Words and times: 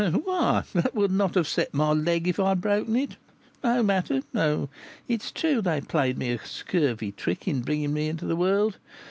"Why, 0.01 0.63
that 0.73 0.95
would 0.95 1.11
not 1.11 1.35
have 1.35 1.47
set 1.47 1.75
my 1.75 1.91
leg 1.91 2.27
if 2.27 2.39
I 2.39 2.49
had 2.49 2.61
broken 2.61 2.95
it! 2.95 3.17
No 3.63 3.83
matter; 3.83 4.23
though 4.33 4.67
it's 5.07 5.31
true 5.31 5.61
they 5.61 5.79
played 5.79 6.17
me 6.17 6.31
a 6.31 6.43
scurvy 6.43 7.11
trick 7.11 7.47
in 7.47 7.61
bringing 7.61 7.93
me 7.93 8.07
into 8.09 8.25
the 8.25 8.35
world. 8.35 8.79